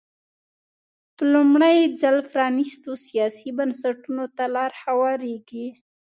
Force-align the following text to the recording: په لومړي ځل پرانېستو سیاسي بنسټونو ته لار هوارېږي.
په 1.15 1.23
لومړي 1.33 1.77
ځل 2.01 2.17
پرانېستو 2.31 2.91
سیاسي 3.05 3.49
بنسټونو 3.57 4.23
ته 4.35 4.45
لار 4.55 4.71
هوارېږي. 4.83 5.67